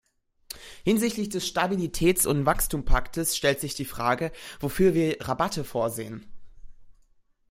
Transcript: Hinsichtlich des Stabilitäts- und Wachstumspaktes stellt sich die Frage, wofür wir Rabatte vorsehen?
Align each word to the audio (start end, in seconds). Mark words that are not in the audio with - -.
Hinsichtlich 0.83 1.29
des 1.29 1.45
Stabilitäts- 1.45 2.25
und 2.25 2.47
Wachstumspaktes 2.47 3.37
stellt 3.37 3.59
sich 3.59 3.75
die 3.75 3.85
Frage, 3.85 4.31
wofür 4.59 4.95
wir 4.95 5.17
Rabatte 5.21 5.63
vorsehen? 5.63 6.25